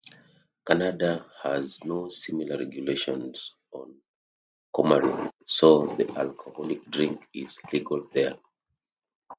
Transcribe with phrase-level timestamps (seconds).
[0.65, 4.01] Canada has no similar regulations on
[4.73, 8.35] coumarin, so the alcoholic drink is legal there.